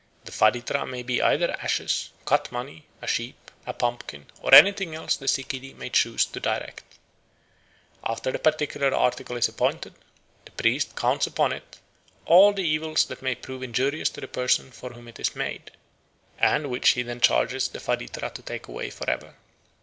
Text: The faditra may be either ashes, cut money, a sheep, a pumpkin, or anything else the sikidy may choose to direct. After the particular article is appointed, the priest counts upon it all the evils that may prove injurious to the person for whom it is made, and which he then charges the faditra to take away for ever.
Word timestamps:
The 0.25 0.31
faditra 0.31 0.87
may 0.89 1.03
be 1.03 1.21
either 1.21 1.51
ashes, 1.59 2.09
cut 2.25 2.51
money, 2.51 2.87
a 3.03 3.05
sheep, 3.07 3.51
a 3.67 3.73
pumpkin, 3.73 4.25
or 4.41 4.51
anything 4.51 4.95
else 4.95 5.15
the 5.15 5.27
sikidy 5.27 5.75
may 5.75 5.91
choose 5.91 6.25
to 6.25 6.39
direct. 6.39 6.97
After 8.03 8.31
the 8.31 8.39
particular 8.39 8.95
article 8.95 9.37
is 9.37 9.47
appointed, 9.47 9.93
the 10.45 10.51
priest 10.53 10.95
counts 10.95 11.27
upon 11.27 11.53
it 11.53 11.77
all 12.25 12.51
the 12.51 12.67
evils 12.67 13.05
that 13.05 13.21
may 13.21 13.35
prove 13.35 13.61
injurious 13.61 14.09
to 14.09 14.21
the 14.21 14.27
person 14.27 14.71
for 14.71 14.93
whom 14.93 15.07
it 15.07 15.19
is 15.19 15.35
made, 15.35 15.69
and 16.39 16.71
which 16.71 16.89
he 16.97 17.03
then 17.03 17.21
charges 17.21 17.67
the 17.67 17.79
faditra 17.79 18.33
to 18.33 18.41
take 18.41 18.67
away 18.67 18.89
for 18.89 19.07
ever. 19.07 19.35